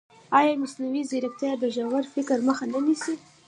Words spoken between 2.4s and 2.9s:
مخه نه